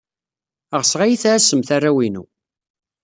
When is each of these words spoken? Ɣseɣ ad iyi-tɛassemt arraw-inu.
Ɣseɣ 0.79 0.99
ad 1.01 1.09
iyi-tɛassemt 1.09 1.69
arraw-inu. 1.75 2.23